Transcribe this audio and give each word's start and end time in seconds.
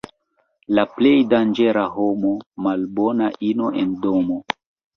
La 0.77 0.85
plej 0.93 1.11
danĝera 1.33 1.83
homo— 1.99 2.33
malbona 2.69 3.31
ino 3.53 3.73
en 3.85 3.97
domo. 4.09 4.43